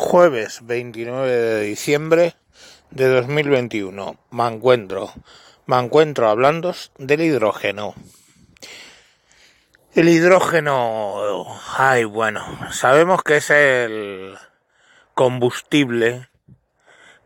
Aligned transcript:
Jueves 0.00 0.60
29 0.62 1.28
de 1.28 1.60
diciembre 1.62 2.36
de 2.92 3.08
2021. 3.08 4.16
Me 4.30 4.46
encuentro, 4.46 5.12
me 5.66 5.76
encuentro 5.76 6.30
hablando 6.30 6.72
del 6.98 7.20
hidrógeno. 7.20 7.94
El 9.96 10.08
hidrógeno, 10.08 11.44
ay 11.76 12.04
bueno, 12.04 12.46
sabemos 12.70 13.24
que 13.24 13.38
es 13.38 13.50
el 13.50 14.38
combustible 15.14 16.28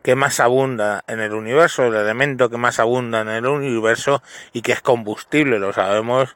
que 0.01 0.15
más 0.15 0.39
abunda 0.39 1.03
en 1.07 1.19
el 1.19 1.33
universo, 1.33 1.85
el 1.85 1.93
elemento 1.93 2.49
que 2.49 2.57
más 2.57 2.79
abunda 2.79 3.21
en 3.21 3.29
el 3.29 3.45
universo 3.45 4.23
y 4.51 4.63
que 4.63 4.71
es 4.71 4.81
combustible, 4.81 5.59
lo 5.59 5.73
sabemos 5.73 6.35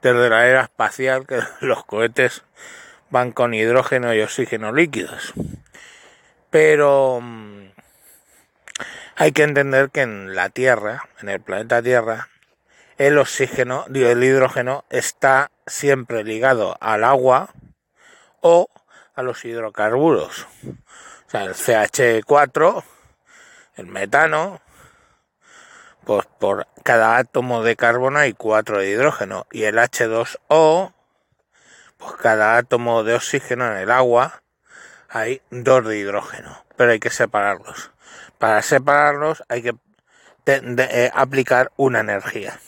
desde 0.00 0.30
la 0.30 0.46
era 0.46 0.62
espacial 0.62 1.26
que 1.26 1.40
los 1.60 1.84
cohetes 1.84 2.44
van 3.12 3.30
con 3.30 3.52
hidrógeno 3.52 4.14
y 4.14 4.22
oxígeno 4.22 4.72
líquidos. 4.72 5.34
Pero 6.48 7.20
mm, 7.22 7.70
hay 9.16 9.32
que 9.32 9.42
entender 9.42 9.90
que 9.90 10.00
en 10.00 10.34
la 10.34 10.48
Tierra, 10.48 11.04
en 11.20 11.28
el 11.28 11.40
planeta 11.40 11.82
Tierra, 11.82 12.28
el 12.96 13.18
oxígeno, 13.18 13.84
el 13.92 14.24
hidrógeno 14.24 14.84
está 14.88 15.50
siempre 15.66 16.24
ligado 16.24 16.76
al 16.80 17.04
agua 17.04 17.50
o 18.40 18.68
a 19.14 19.22
los 19.22 19.44
hidrocarburos. 19.44 20.46
O 21.26 21.30
sea, 21.30 21.44
el 21.44 21.54
CH4, 21.54 22.82
el 23.76 23.86
metano, 23.88 24.62
pues 26.04 26.26
por 26.38 26.66
cada 26.82 27.18
átomo 27.18 27.62
de 27.62 27.76
carbono 27.76 28.20
hay 28.20 28.32
cuatro 28.32 28.78
de 28.78 28.88
hidrógeno 28.88 29.46
y 29.52 29.64
el 29.64 29.76
H2O, 29.76 30.94
pues 32.02 32.16
cada 32.16 32.56
átomo 32.56 33.04
de 33.04 33.14
oxígeno 33.14 33.66
en 33.66 33.78
el 33.78 33.90
agua 33.90 34.42
hay 35.08 35.42
dos 35.50 35.86
de 35.86 35.98
hidrógeno, 35.98 36.64
pero 36.76 36.92
hay 36.92 37.00
que 37.00 37.10
separarlos. 37.10 37.92
Para 38.38 38.62
separarlos 38.62 39.42
hay 39.48 39.62
que 39.62 39.74
eh, 40.46 41.10
aplicar 41.14 41.70
una 41.76 42.00
energía. 42.00 42.58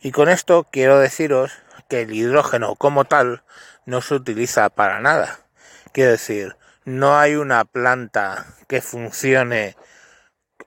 Y 0.00 0.12
con 0.12 0.28
esto 0.28 0.66
quiero 0.70 0.98
deciros 0.98 1.52
que 1.88 2.02
el 2.02 2.14
hidrógeno 2.14 2.76
como 2.76 3.04
tal 3.04 3.42
no 3.86 4.02
se 4.02 4.14
utiliza 4.14 4.68
para 4.68 5.00
nada. 5.00 5.40
Quiero 5.92 6.12
decir, 6.12 6.56
no 6.84 7.18
hay 7.18 7.34
una 7.34 7.64
planta 7.64 8.46
que 8.68 8.80
funcione, 8.80 9.76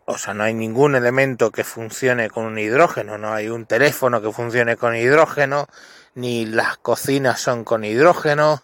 o 0.06 0.18
sea, 0.18 0.34
no 0.34 0.44
hay 0.44 0.54
ningún 0.54 0.96
elemento 0.96 1.52
que 1.52 1.64
funcione 1.64 2.30
con 2.30 2.46
un 2.46 2.58
hidrógeno, 2.58 3.18
no 3.18 3.34
hay 3.34 3.48
un 3.50 3.66
teléfono 3.66 4.22
que 4.22 4.32
funcione 4.32 4.76
con 4.76 4.96
hidrógeno, 4.96 5.68
ni 6.14 6.46
las 6.46 6.78
cocinas 6.78 7.40
son 7.40 7.64
con 7.64 7.84
hidrógeno, 7.84 8.64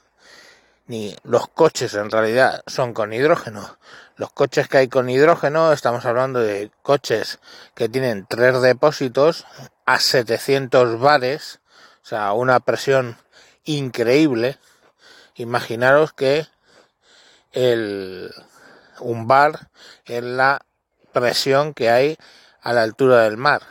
ni 0.88 1.16
los 1.24 1.48
coches 1.48 1.94
en 1.94 2.12
realidad 2.12 2.64
son 2.68 2.94
con 2.94 3.14
hidrógeno. 3.14 3.78
Los 4.16 4.32
coches 4.32 4.68
que 4.68 4.78
hay 4.78 4.88
con 4.88 5.10
hidrógeno, 5.10 5.72
estamos 5.72 6.06
hablando 6.06 6.40
de 6.40 6.72
coches 6.82 7.40
que 7.76 7.90
tienen 7.90 8.26
tres 8.28 8.62
depósitos 8.62 9.46
a 9.86 10.00
700 10.00 11.00
bares, 11.00 11.60
o 12.04 12.06
sea, 12.06 12.34
una 12.34 12.60
presión 12.60 13.18
increíble. 13.64 14.58
Imaginaros 15.36 16.14
que 16.14 16.48
el, 17.52 18.34
un 19.00 19.28
bar 19.28 19.70
es 20.06 20.24
la 20.24 20.66
presión 21.14 21.74
que 21.74 21.90
hay 21.90 22.18
a 22.62 22.74
la 22.74 22.82
altura 22.82 23.24
del 23.24 23.38
mar, 23.38 23.62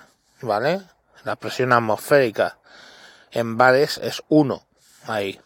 ¿vale? 0.43 0.83
La 1.25 1.37
presión 1.37 1.73
atmosférica 1.73 2.59
en 3.33 3.57
bares 3.57 3.99
es 3.99 4.23
uno 4.29 4.67
ahí 5.07 5.41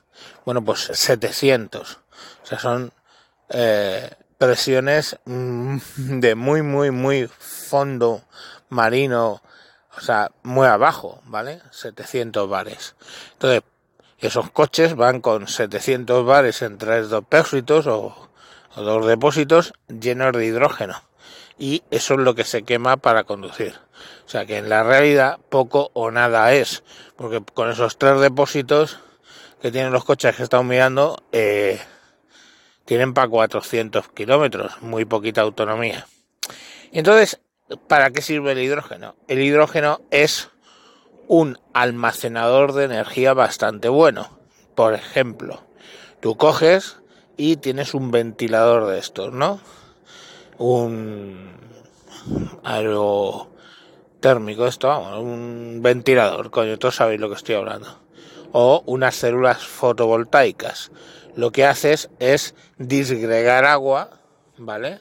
bueno, 0.45 0.64
pues 0.64 0.91
700. 0.92 1.98
O 2.42 2.47
sea, 2.47 2.59
son 2.59 2.92
eh, 3.50 4.11
presiones 4.39 5.19
mm, 5.25 5.78
de 5.97 6.34
muy, 6.34 6.62
muy, 6.62 6.91
muy 6.91 7.28
fondo 7.39 8.22
marino, 8.69 9.42
o 9.97 10.00
sea, 10.00 10.31
muy 10.42 10.67
abajo, 10.67 11.22
¿vale? 11.27 11.60
700 11.71 12.49
bares. 12.49 12.94
Entonces, 13.32 13.62
esos 14.19 14.50
coches 14.50 14.97
van 14.97 15.21
con 15.21 15.49
700 15.49 16.25
bares 16.26 16.62
en 16.62 16.78
tres 16.78 17.10
depósitos 17.10 17.87
o, 17.87 18.28
o 18.75 18.82
dos 18.82 19.06
depósitos 19.06 19.72
llenos 19.88 20.32
de 20.32 20.47
hidrógeno. 20.47 21.03
Y 21.60 21.82
eso 21.91 22.15
es 22.15 22.21
lo 22.21 22.34
que 22.34 22.44
se 22.44 22.62
quema 22.62 22.97
para 22.97 23.25
conducir. 23.25 23.75
O 24.25 24.28
sea 24.31 24.47
que 24.47 24.56
en 24.56 24.71
la 24.71 24.82
realidad 24.82 25.38
poco 25.50 25.91
o 25.93 26.10
nada 26.10 26.54
es, 26.54 26.82
porque 27.16 27.43
con 27.53 27.71
esos 27.71 27.98
tres 27.98 28.19
depósitos 28.19 28.98
que 29.60 29.70
tienen 29.70 29.93
los 29.93 30.06
coches 30.06 30.34
que 30.34 30.43
estamos 30.43 30.65
mirando 30.65 31.22
eh, 31.32 31.78
tienen 32.87 33.12
para 33.12 33.28
400 33.28 34.09
kilómetros, 34.09 34.81
muy 34.81 35.04
poquita 35.04 35.43
autonomía. 35.43 36.06
Entonces, 36.93 37.41
¿para 37.88 38.10
qué 38.10 38.22
sirve 38.22 38.53
el 38.53 38.60
hidrógeno? 38.60 39.15
El 39.28 39.41
hidrógeno 39.41 40.00
es 40.10 40.49
un 41.28 41.59
almacenador 41.75 42.72
de 42.72 42.84
energía 42.84 43.34
bastante 43.34 43.91
bueno. 43.91 44.38
Por 44.75 44.94
ejemplo, 44.94 45.62
tú 46.20 46.38
coges 46.38 46.97
y 47.37 47.56
tienes 47.56 47.93
un 47.93 48.10
ventilador 48.10 48.87
de 48.87 48.99
estos, 48.99 49.34
¿no? 49.34 49.60
Un 50.62 51.56
aerotérmico, 52.62 54.66
esto, 54.66 54.94
un 55.19 55.81
ventilador, 55.82 56.50
coño, 56.50 56.78
todos 56.78 56.97
sabéis 56.97 57.19
lo 57.19 57.31
que 57.31 57.37
estoy 57.37 57.54
hablando 57.54 57.98
o 58.53 58.82
unas 58.87 59.15
células 59.15 59.66
fotovoltaicas. 59.66 60.91
Lo 61.37 61.53
que 61.53 61.65
haces 61.65 62.10
es 62.19 62.54
disgregar 62.78 63.65
agua, 63.65 64.20
¿vale? 64.59 65.00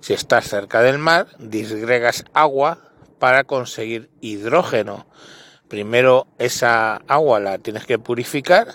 Si 0.00 0.12
estás 0.12 0.48
cerca 0.48 0.82
del 0.82 0.98
mar, 0.98 1.28
disgregas 1.38 2.24
agua 2.32 2.78
para 3.18 3.44
conseguir 3.44 4.10
hidrógeno. 4.20 5.06
Primero 5.68 6.28
esa 6.38 6.96
agua 7.08 7.40
la 7.40 7.58
tienes 7.58 7.86
que 7.86 7.98
purificar 7.98 8.68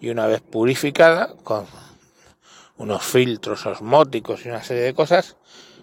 y 0.00 0.10
una 0.10 0.26
vez 0.26 0.40
purificada 0.40 1.34
con 1.44 1.66
unos 2.82 3.04
filtros 3.04 3.64
osmóticos 3.64 4.44
y 4.44 4.48
una 4.48 4.64
serie 4.64 4.82
de 4.82 4.94
cosas, 4.94 5.36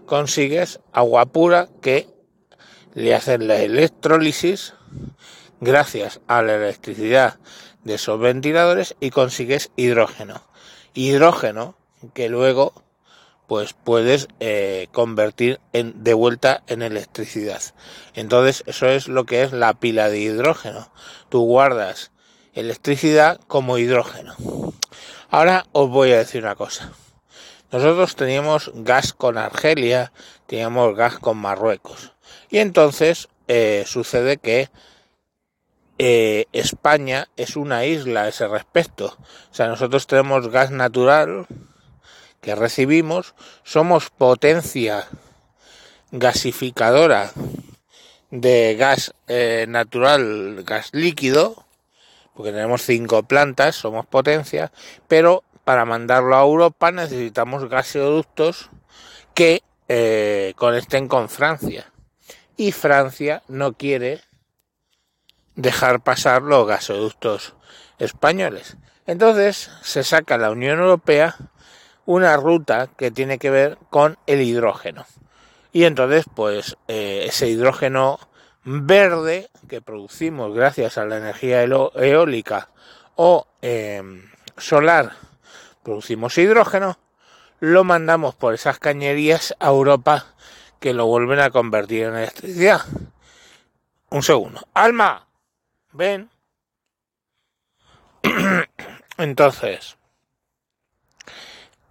consigues 0.05 0.81
agua 0.91 1.25
pura 1.27 1.69
que 1.81 2.09
le 2.93 3.15
hacen 3.15 3.47
la 3.47 3.61
electrólisis 3.61 4.73
gracias 5.61 6.19
a 6.27 6.41
la 6.41 6.55
electricidad 6.55 7.39
de 7.85 7.93
esos 7.95 8.19
ventiladores 8.19 8.95
y 8.99 9.11
consigues 9.11 9.71
hidrógeno. 9.77 10.43
Hidrógeno 10.93 11.75
que 12.13 12.27
luego 12.27 12.73
pues 13.47 13.73
puedes 13.73 14.27
eh, 14.41 14.89
convertir 14.91 15.61
en, 15.71 16.03
de 16.03 16.13
vuelta 16.13 16.63
en 16.67 16.81
electricidad. 16.81 17.61
Entonces 18.13 18.63
eso 18.67 18.87
es 18.87 19.07
lo 19.07 19.23
que 19.25 19.43
es 19.43 19.53
la 19.53 19.73
pila 19.73 20.09
de 20.09 20.19
hidrógeno. 20.19 20.91
Tú 21.29 21.45
guardas 21.45 22.11
electricidad 22.53 23.39
como 23.47 23.77
hidrógeno. 23.77 24.35
Ahora 25.31 25.67
os 25.73 25.89
voy 25.89 26.11
a 26.11 26.17
decir 26.17 26.43
una 26.43 26.55
cosa. 26.55 26.91
Nosotros 27.71 28.15
teníamos 28.15 28.71
gas 28.73 29.13
con 29.13 29.37
Argelia, 29.37 30.11
teníamos 30.47 30.95
gas 30.95 31.19
con 31.19 31.37
Marruecos. 31.37 32.13
Y 32.49 32.57
entonces 32.57 33.29
eh, 33.47 33.83
sucede 33.85 34.37
que 34.37 34.69
eh, 35.99 36.45
España 36.51 37.27
es 37.37 37.55
una 37.57 37.85
isla 37.85 38.23
a 38.23 38.27
ese 38.29 38.47
respecto. 38.47 39.17
O 39.51 39.53
sea, 39.53 39.67
nosotros 39.67 40.07
tenemos 40.07 40.47
gas 40.47 40.71
natural 40.71 41.45
que 42.41 42.55
recibimos, 42.55 43.35
somos 43.63 44.09
potencia 44.09 45.07
gasificadora 46.11 47.31
de 48.31 48.75
gas 48.79 49.13
eh, 49.27 49.65
natural, 49.69 50.63
gas 50.63 50.89
líquido, 50.91 51.67
porque 52.39 52.53
tenemos 52.53 52.83
cinco 52.83 53.23
plantas, 53.23 53.75
somos 53.75 54.05
potencia, 54.05 54.71
pero 55.09 55.43
para 55.65 55.83
mandarlo 55.83 56.37
a 56.37 56.41
Europa 56.41 56.89
necesitamos 56.89 57.67
gaseoductos 57.67 58.69
que 59.33 59.61
eh, 59.89 60.53
conecten 60.55 61.09
con 61.09 61.27
Francia. 61.27 61.91
Y 62.55 62.71
Francia 62.71 63.43
no 63.49 63.73
quiere 63.73 64.21
dejar 65.55 65.99
pasar 65.99 66.43
los 66.43 66.65
gasoductos 66.65 67.55
españoles. 67.97 68.77
Entonces 69.05 69.69
se 69.83 70.05
saca 70.05 70.37
la 70.37 70.51
Unión 70.51 70.79
Europea 70.79 71.35
una 72.05 72.37
ruta 72.37 72.87
que 72.95 73.11
tiene 73.11 73.37
que 73.37 73.49
ver 73.49 73.77
con 73.89 74.17
el 74.27 74.43
hidrógeno. 74.43 75.05
Y 75.73 75.83
entonces, 75.83 76.23
pues, 76.33 76.77
eh, 76.87 77.25
ese 77.27 77.49
hidrógeno 77.49 78.17
verde 78.71 79.49
que 79.67 79.81
producimos 79.81 80.53
gracias 80.53 80.99
a 80.99 81.05
la 81.05 81.17
energía 81.17 81.63
eólica 81.63 82.69
o 83.15 83.47
em, 83.61 84.29
solar, 84.57 85.13
producimos 85.81 86.37
hidrógeno, 86.37 86.99
lo 87.59 87.83
mandamos 87.83 88.35
por 88.35 88.53
esas 88.53 88.77
cañerías 88.77 89.55
a 89.59 89.69
Europa 89.69 90.27
que 90.79 90.93
lo 90.93 91.07
vuelven 91.07 91.39
a 91.39 91.49
convertir 91.49 92.03
en 92.03 92.15
electricidad. 92.15 92.81
Un 94.11 94.23
segundo. 94.23 94.61
Alma, 94.73 95.27
¿Ven? 95.91 96.29
Entonces, 99.17 99.97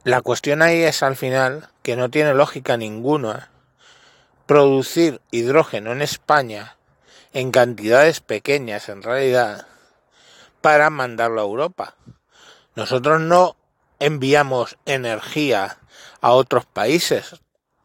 la 0.05 0.23
cuestión 0.23 0.63
ahí 0.63 0.83
es 0.83 1.03
al 1.03 1.17
final 1.17 1.69
que 1.83 1.97
no 1.97 2.09
tiene 2.09 2.35
lógica 2.35 2.77
ninguna 2.77 3.51
producir 4.49 5.21
hidrógeno 5.31 5.93
en 5.93 6.01
España 6.01 6.79
en 7.35 7.51
cantidades 7.53 8.21
pequeñas 8.21 8.89
en 8.89 9.03
realidad 9.03 9.67
para 10.63 10.89
mandarlo 10.89 11.43
a 11.43 11.45
Europa. 11.45 11.97
Nosotros 12.75 13.21
no 13.21 13.57
enviamos 13.99 14.79
energía 14.87 15.77
a 16.23 16.31
otros 16.33 16.65
países. 16.65 17.37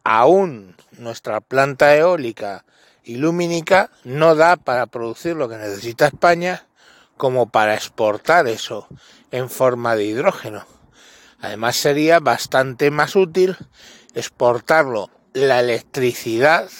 Aún 0.04 0.74
nuestra 0.92 1.42
planta 1.42 1.94
eólica 1.96 2.64
y 3.02 3.16
lumínica 3.16 3.90
no 4.02 4.34
da 4.34 4.56
para 4.56 4.86
producir 4.86 5.36
lo 5.36 5.50
que 5.50 5.58
necesita 5.58 6.06
España 6.06 6.66
como 7.18 7.50
para 7.50 7.74
exportar 7.74 8.48
eso 8.48 8.88
en 9.30 9.50
forma 9.50 9.96
de 9.96 10.04
hidrógeno. 10.04 10.64
Además 11.42 11.76
sería 11.76 12.20
bastante 12.20 12.90
más 12.90 13.16
útil 13.16 13.54
exportarlo 14.14 15.10
la 15.34 15.60
electricidad 15.60 16.70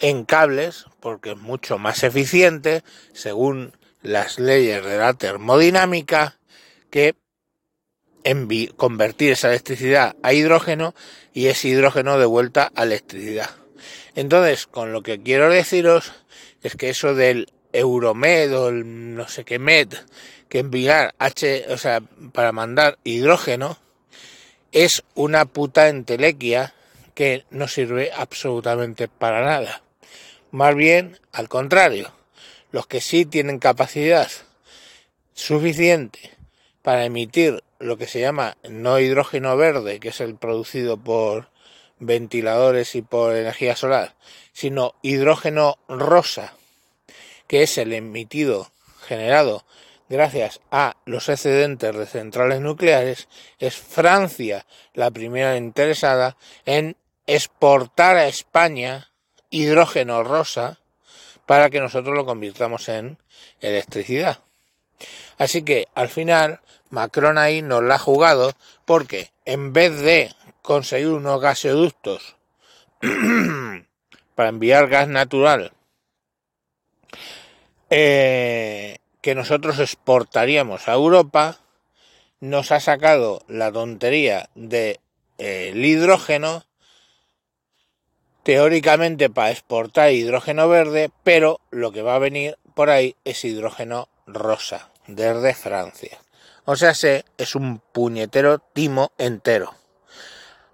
en 0.00 0.24
cables 0.24 0.84
porque 1.00 1.32
es 1.32 1.38
mucho 1.38 1.78
más 1.78 2.02
eficiente 2.02 2.82
según 3.14 3.72
las 4.02 4.38
leyes 4.38 4.84
de 4.84 4.98
la 4.98 5.14
termodinámica 5.14 6.36
que 6.90 7.14
convertir 8.76 9.32
esa 9.32 9.48
electricidad 9.48 10.16
a 10.22 10.32
hidrógeno 10.32 10.94
y 11.32 11.46
ese 11.46 11.68
hidrógeno 11.68 12.18
de 12.18 12.26
vuelta 12.26 12.72
a 12.74 12.82
electricidad. 12.82 13.50
Entonces, 14.14 14.66
con 14.66 14.92
lo 14.92 15.02
que 15.02 15.22
quiero 15.22 15.50
deciros 15.50 16.12
es 16.62 16.76
que 16.76 16.90
eso 16.90 17.14
del 17.14 17.52
Euromed 17.72 18.56
o 18.56 18.68
el 18.68 19.14
no 19.14 19.28
sé 19.28 19.44
qué 19.44 19.58
med 19.58 19.88
que 20.48 20.60
enviar 20.60 21.14
H, 21.18 21.66
o 21.68 21.78
sea, 21.78 22.00
para 22.32 22.52
mandar 22.52 22.98
hidrógeno 23.04 23.78
es 24.72 25.02
una 25.14 25.44
puta 25.44 25.88
entelequia 25.88 26.74
que 27.14 27.44
no 27.50 27.68
sirve 27.68 28.10
absolutamente 28.14 29.08
para 29.08 29.44
nada. 29.44 29.82
Más 30.50 30.74
bien, 30.74 31.18
al 31.32 31.48
contrario, 31.48 32.12
los 32.70 32.86
que 32.86 33.00
sí 33.00 33.24
tienen 33.24 33.58
capacidad 33.58 34.30
suficiente 35.32 36.30
para 36.82 37.04
emitir 37.04 37.62
lo 37.78 37.96
que 37.96 38.06
se 38.06 38.20
llama 38.20 38.56
no 38.68 38.98
hidrógeno 38.98 39.56
verde, 39.56 40.00
que 40.00 40.08
es 40.08 40.20
el 40.20 40.36
producido 40.36 40.96
por 40.96 41.48
ventiladores 41.98 42.94
y 42.94 43.02
por 43.02 43.34
energía 43.34 43.76
solar, 43.76 44.14
sino 44.52 44.94
hidrógeno 45.02 45.78
rosa, 45.88 46.54
que 47.46 47.62
es 47.62 47.78
el 47.78 47.92
emitido 47.92 48.70
generado 49.06 49.64
gracias 50.08 50.60
a 50.70 50.96
los 51.06 51.28
excedentes 51.28 51.96
de 51.96 52.06
centrales 52.06 52.60
nucleares, 52.60 53.28
es 53.58 53.76
Francia 53.76 54.66
la 54.92 55.10
primera 55.10 55.56
interesada 55.56 56.36
en 56.66 56.96
exportar 57.26 58.16
a 58.16 58.28
España 58.28 59.10
hidrógeno 59.50 60.22
rosa 60.22 60.78
para 61.46 61.70
que 61.70 61.80
nosotros 61.80 62.16
lo 62.16 62.26
convirtamos 62.26 62.88
en 62.88 63.18
electricidad. 63.60 64.38
Así 65.38 65.62
que 65.62 65.88
al 65.94 66.08
final 66.08 66.60
Macron 66.90 67.38
ahí 67.38 67.62
nos 67.62 67.82
la 67.82 67.96
ha 67.96 67.98
jugado 67.98 68.52
porque 68.84 69.30
en 69.44 69.72
vez 69.72 70.00
de 70.00 70.34
conseguir 70.62 71.08
unos 71.08 71.40
gasoductos 71.40 72.36
para 74.34 74.48
enviar 74.48 74.88
gas 74.88 75.08
natural 75.08 75.72
eh, 77.90 78.98
que 79.20 79.34
nosotros 79.34 79.78
exportaríamos 79.78 80.88
a 80.88 80.94
Europa, 80.94 81.58
nos 82.40 82.72
ha 82.72 82.80
sacado 82.80 83.42
la 83.48 83.72
tontería 83.72 84.50
del 84.54 84.98
de, 85.38 85.72
hidrógeno 85.74 86.64
teóricamente 88.44 89.30
para 89.30 89.50
exportar 89.50 90.12
hidrógeno 90.12 90.68
verde, 90.68 91.10
pero 91.24 91.60
lo 91.70 91.90
que 91.90 92.02
va 92.02 92.14
a 92.14 92.20
venir 92.20 92.56
por 92.74 92.90
ahí 92.90 93.16
es 93.24 93.44
hidrógeno 93.44 94.08
rosa 94.26 94.90
desde 95.06 95.54
Francia. 95.54 96.18
O 96.66 96.76
sea, 96.76 96.94
se 96.94 97.24
es 97.36 97.54
un 97.54 97.80
puñetero 97.92 98.58
timo 98.58 99.12
entero. 99.18 99.74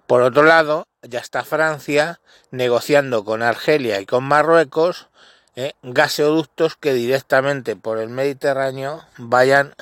Por 0.06 0.22
otro 0.22 0.42
lado, 0.42 0.88
ya 1.02 1.20
está 1.20 1.44
Francia 1.44 2.20
negociando 2.50 3.24
con 3.24 3.42
Argelia 3.42 4.00
y 4.00 4.06
con 4.06 4.24
Marruecos 4.24 5.08
eh, 5.54 5.72
gaseoductos 5.82 6.76
que 6.76 6.92
directamente 6.92 7.76
por 7.76 7.98
el 7.98 8.08
Mediterráneo 8.08 9.04
vayan 9.16 9.74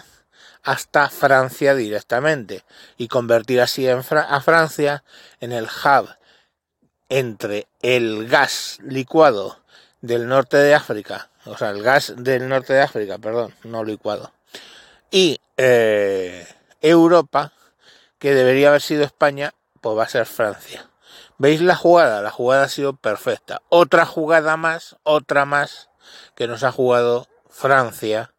hasta 0.63 1.09
Francia 1.09 1.75
directamente 1.75 2.65
y 2.99 3.09
convertir 3.09 3.61
así 3.63 3.89
a 3.89 4.41
Francia 4.41 5.05
en 5.41 5.53
el 5.53 5.65
hub 5.65 6.19
entre 7.09 7.67
el 7.83 8.29
gas 8.29 8.79
licuado 8.83 9.59
del 10.01 10.29
norte 10.29 10.57
de 10.57 10.75
África, 10.75 11.31
o 11.45 11.57
sea, 11.57 11.71
el 11.71 11.83
gas 11.83 12.15
del 12.17 12.49
norte 12.49 12.73
de 12.73 12.83
África, 12.83 13.19
perdón, 13.19 13.55
no 13.65 13.85
licuado, 13.85 14.33
y 15.11 15.41
eh, 15.57 16.47
Europa, 16.81 17.53
que 18.19 18.35
debería 18.35 18.69
haber 18.69 18.83
sido 18.83 19.05
España, 19.05 19.55
pues 19.81 19.97
va 19.97 20.05
a 20.05 20.09
ser 20.09 20.27
Francia. 20.27 20.89
¿Veis 21.39 21.61
la 21.61 21.77
jugada? 21.77 22.21
La 22.21 22.31
jugada 22.31 22.65
ha 22.65 22.69
sido 22.69 22.95
perfecta. 22.95 23.63
Otra 23.69 24.05
jugada 24.07 24.57
más, 24.57 24.97
otra 25.05 25.45
más, 25.45 25.89
que 26.35 26.49
nos 26.49 26.65
ha 26.65 26.73
jugado 26.73 27.29
Francia, 27.49 28.33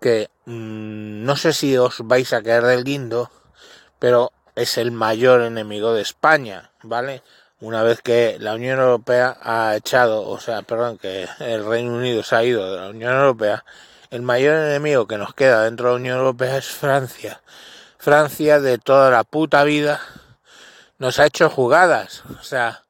que 0.00 0.30
mmm, 0.46 1.24
no 1.24 1.36
sé 1.36 1.52
si 1.52 1.76
os 1.76 1.98
vais 2.04 2.32
a 2.32 2.42
caer 2.42 2.64
del 2.64 2.84
guindo, 2.84 3.30
pero 3.98 4.32
es 4.54 4.78
el 4.78 4.92
mayor 4.92 5.42
enemigo 5.42 5.94
de 5.94 6.02
España, 6.02 6.72
¿vale? 6.82 7.22
Una 7.60 7.82
vez 7.82 8.02
que 8.02 8.36
la 8.40 8.54
Unión 8.54 8.78
Europea 8.80 9.36
ha 9.42 9.76
echado, 9.76 10.28
o 10.28 10.38
sea, 10.40 10.62
perdón, 10.62 10.98
que 10.98 11.28
el 11.40 11.64
Reino 11.64 11.94
Unido 11.94 12.22
se 12.22 12.36
ha 12.36 12.44
ido 12.44 12.70
de 12.70 12.80
la 12.80 12.88
Unión 12.88 13.14
Europea, 13.14 13.64
el 14.10 14.22
mayor 14.22 14.54
enemigo 14.56 15.06
que 15.06 15.18
nos 15.18 15.34
queda 15.34 15.64
dentro 15.64 15.86
de 15.86 15.92
la 15.92 16.00
Unión 16.00 16.18
Europea 16.18 16.56
es 16.56 16.66
Francia. 16.66 17.40
Francia 17.98 18.60
de 18.60 18.78
toda 18.78 19.10
la 19.10 19.24
puta 19.24 19.64
vida 19.64 20.00
nos 20.98 21.18
ha 21.18 21.26
hecho 21.26 21.50
jugadas, 21.50 22.22
o 22.40 22.42
sea, 22.42 22.82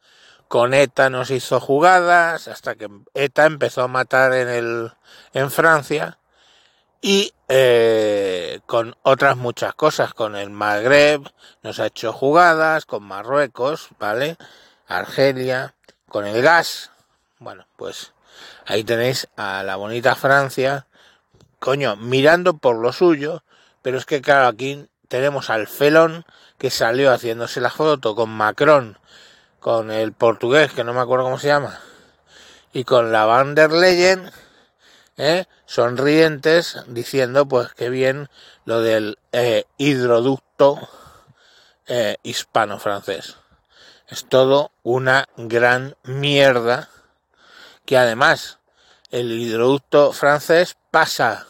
con 0.48 0.74
ETA 0.74 1.10
nos 1.10 1.30
hizo 1.30 1.60
jugadas 1.60 2.48
hasta 2.48 2.74
que 2.74 2.88
ETA 3.14 3.46
empezó 3.46 3.82
a 3.82 3.88
matar 3.88 4.32
en 4.34 4.48
el 4.48 4.92
en 5.32 5.50
Francia 5.50 6.18
y 7.06 7.34
eh, 7.48 8.60
con 8.64 8.96
otras 9.02 9.36
muchas 9.36 9.74
cosas, 9.74 10.14
con 10.14 10.36
el 10.36 10.48
Magreb 10.48 11.20
nos 11.62 11.78
ha 11.78 11.88
hecho 11.88 12.14
jugadas, 12.14 12.86
con 12.86 13.02
Marruecos, 13.02 13.88
¿vale? 13.98 14.38
Argelia, 14.88 15.74
con 16.08 16.26
el 16.26 16.40
gas, 16.40 16.92
bueno, 17.40 17.66
pues 17.76 18.14
ahí 18.64 18.84
tenéis 18.84 19.28
a 19.36 19.62
la 19.64 19.76
bonita 19.76 20.14
Francia, 20.14 20.86
coño, 21.58 21.94
mirando 21.96 22.56
por 22.56 22.76
lo 22.76 22.90
suyo, 22.90 23.42
pero 23.82 23.98
es 23.98 24.06
que 24.06 24.22
claro, 24.22 24.46
aquí 24.46 24.88
tenemos 25.08 25.50
al 25.50 25.66
Felón 25.66 26.24
que 26.56 26.70
salió 26.70 27.12
haciéndose 27.12 27.60
la 27.60 27.68
foto 27.68 28.14
con 28.14 28.30
Macron, 28.30 28.98
con 29.60 29.90
el 29.90 30.14
portugués, 30.14 30.72
que 30.72 30.84
no 30.84 30.94
me 30.94 31.00
acuerdo 31.00 31.26
cómo 31.26 31.38
se 31.38 31.48
llama, 31.48 31.80
y 32.72 32.84
con 32.84 33.12
la 33.12 33.26
Van 33.26 33.54
der 33.54 33.72
Leyen, 33.72 34.30
¿eh? 35.16 35.46
sonrientes 35.66 36.76
diciendo 36.88 37.46
pues 37.46 37.72
que 37.74 37.90
bien 37.90 38.28
lo 38.64 38.80
del 38.80 39.18
eh, 39.32 39.64
hidroducto 39.78 40.88
eh, 41.86 42.16
hispano-francés. 42.22 43.36
Es 44.08 44.26
todo 44.26 44.72
una 44.82 45.26
gran 45.36 45.96
mierda 46.04 46.88
que 47.84 47.96
además 47.96 48.58
el 49.10 49.32
hidroducto 49.32 50.12
francés 50.12 50.76
pasa 50.90 51.46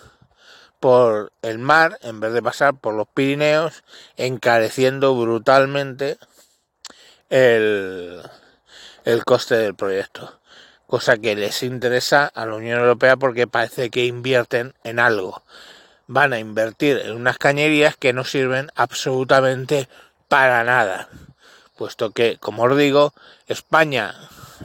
por 0.80 1.32
el 1.42 1.58
mar 1.58 1.98
en 2.02 2.20
vez 2.20 2.32
de 2.32 2.42
pasar 2.42 2.78
por 2.78 2.94
los 2.94 3.08
Pirineos, 3.08 3.84
encareciendo 4.16 5.14
brutalmente 5.14 6.18
el, 7.30 8.22
el 9.04 9.24
coste 9.24 9.56
del 9.56 9.74
proyecto 9.74 10.40
cosa 10.86 11.16
que 11.16 11.34
les 11.34 11.62
interesa 11.62 12.26
a 12.26 12.46
la 12.46 12.54
Unión 12.54 12.80
Europea 12.80 13.16
porque 13.16 13.46
parece 13.46 13.90
que 13.90 14.06
invierten 14.06 14.74
en 14.84 14.98
algo. 14.98 15.42
Van 16.06 16.32
a 16.32 16.38
invertir 16.38 16.98
en 16.98 17.12
unas 17.12 17.38
cañerías 17.38 17.96
que 17.96 18.12
no 18.12 18.24
sirven 18.24 18.70
absolutamente 18.74 19.88
para 20.28 20.64
nada, 20.64 21.08
puesto 21.76 22.10
que, 22.10 22.38
como 22.38 22.64
os 22.64 22.76
digo, 22.76 23.14
España 23.46 24.14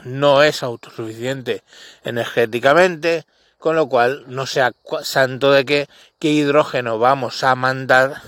no 0.04 0.44
es 0.44 0.64
autosuficiente 0.64 1.64
energéticamente, 2.04 3.26
con 3.58 3.76
lo 3.76 3.88
cual 3.88 4.24
no 4.28 4.46
sea 4.46 4.74
santo 5.04 5.52
de 5.52 5.66
que 5.66 5.90
qué 6.18 6.30
hidrógeno 6.30 6.98
vamos 6.98 7.44
a 7.44 7.56
mandar 7.56 8.22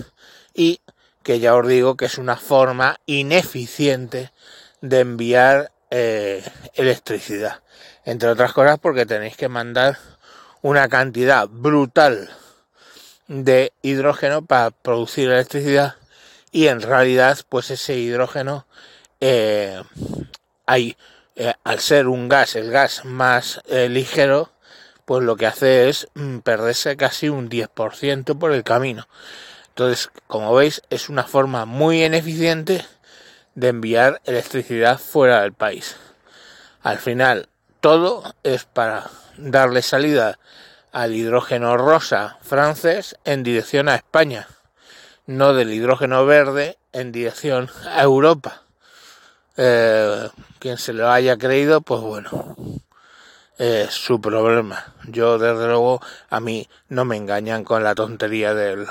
y 0.54 0.80
que 1.22 1.40
ya 1.40 1.54
os 1.54 1.66
digo 1.66 1.96
que 1.96 2.04
es 2.04 2.18
una 2.18 2.36
forma 2.36 2.98
ineficiente 3.06 4.30
de 4.80 5.00
enviar 5.00 5.71
eh, 5.94 6.42
electricidad. 6.72 7.60
Entre 8.06 8.26
otras 8.30 8.54
cosas 8.54 8.78
porque 8.78 9.04
tenéis 9.04 9.36
que 9.36 9.50
mandar 9.50 9.98
una 10.62 10.88
cantidad 10.88 11.46
brutal 11.46 12.30
de 13.28 13.74
hidrógeno 13.82 14.40
para 14.40 14.70
producir 14.70 15.28
electricidad 15.28 15.96
y 16.50 16.68
en 16.68 16.80
realidad 16.80 17.38
pues 17.46 17.70
ese 17.70 17.96
hidrógeno 17.96 18.66
eh, 19.20 19.82
hay 20.64 20.96
eh, 21.36 21.52
al 21.62 21.78
ser 21.80 22.08
un 22.08 22.26
gas 22.26 22.56
el 22.56 22.70
gas 22.70 23.04
más 23.04 23.60
ligero 23.68 24.50
pues 25.04 25.22
lo 25.22 25.36
que 25.36 25.46
hace 25.46 25.90
es 25.90 26.08
mm, 26.14 26.38
perderse 26.38 26.96
casi 26.96 27.28
un 27.28 27.50
10% 27.50 28.38
por 28.38 28.52
el 28.52 28.64
camino 28.64 29.08
entonces 29.68 30.10
como 30.26 30.54
veis 30.54 30.80
es 30.88 31.10
una 31.10 31.24
forma 31.24 31.66
muy 31.66 32.02
ineficiente 32.02 32.82
de 33.54 33.68
enviar 33.68 34.20
electricidad 34.24 34.98
fuera 34.98 35.42
del 35.42 35.52
país 35.52 35.96
al 36.82 36.98
final 36.98 37.48
todo 37.80 38.34
es 38.42 38.64
para 38.64 39.10
darle 39.36 39.82
salida 39.82 40.38
al 40.92 41.14
hidrógeno 41.14 41.76
rosa 41.76 42.38
francés 42.42 43.16
en 43.24 43.42
dirección 43.42 43.88
a 43.88 43.96
España 43.96 44.46
no 45.26 45.54
del 45.54 45.72
hidrógeno 45.72 46.26
verde 46.26 46.78
en 46.92 47.12
dirección 47.12 47.70
a 47.86 48.02
Europa. 48.02 48.62
Eh, 49.56 50.28
quien 50.58 50.78
se 50.78 50.92
lo 50.92 51.10
haya 51.10 51.36
creído, 51.36 51.80
pues 51.80 52.00
bueno, 52.00 52.56
es 53.58 53.92
su 53.92 54.20
problema. 54.20 54.94
Yo 55.04 55.38
desde 55.38 55.66
luego 55.66 56.00
a 56.30 56.40
mí 56.40 56.68
no 56.88 57.04
me 57.04 57.16
engañan 57.16 57.64
con 57.64 57.82
la 57.82 57.94
tontería 57.94 58.54
del 58.54 58.86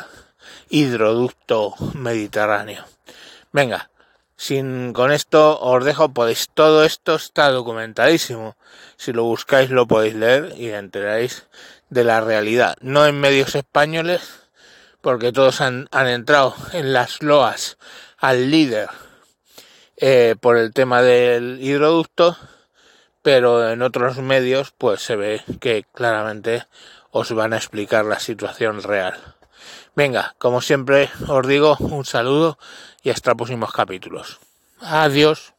hidroducto 0.69 1.75
mediterráneo. 1.93 2.85
Venga, 3.51 3.89
sin 4.41 4.91
con 4.93 5.11
esto 5.11 5.59
os 5.61 5.85
dejo, 5.85 6.15
podéis, 6.15 6.49
todo 6.51 6.83
esto 6.83 7.13
está 7.13 7.51
documentadísimo. 7.51 8.57
Si 8.97 9.13
lo 9.13 9.23
buscáis 9.23 9.69
lo 9.69 9.85
podéis 9.85 10.15
leer 10.15 10.55
y 10.57 10.71
enteráis 10.71 11.45
de 11.91 12.03
la 12.03 12.21
realidad. 12.21 12.75
No 12.81 13.05
en 13.05 13.19
medios 13.19 13.53
españoles, 13.53 14.21
porque 15.01 15.31
todos 15.31 15.61
han, 15.61 15.87
entrado 15.93 16.55
en 16.73 16.91
las 16.91 17.21
loas 17.21 17.77
al 18.17 18.49
líder 18.49 18.89
eh, 19.97 20.35
por 20.41 20.57
el 20.57 20.73
tema 20.73 21.03
del 21.03 21.59
hidroducto, 21.61 22.35
pero 23.21 23.69
en 23.69 23.83
otros 23.83 24.17
medios 24.17 24.73
pues 24.75 25.01
se 25.01 25.17
ve 25.17 25.43
que 25.59 25.85
claramente 25.93 26.65
os 27.11 27.31
van 27.31 27.53
a 27.53 27.57
explicar 27.57 28.05
la 28.05 28.19
situación 28.19 28.81
real. 28.81 29.35
Venga, 29.95 30.35
como 30.37 30.61
siempre 30.61 31.09
os 31.27 31.47
digo, 31.47 31.75
un 31.79 32.05
saludo 32.05 32.57
y 33.03 33.09
hasta 33.09 33.35
próximos 33.35 33.73
capítulos. 33.73 34.39
Adiós. 34.79 35.50